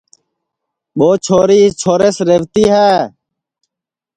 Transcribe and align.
ٻو 0.97 1.09
چھوری 1.25 1.57
اُس 1.63 1.73
چھوریس 1.81 2.17
ریہوَتی 2.27 2.63
ہے 2.73 2.91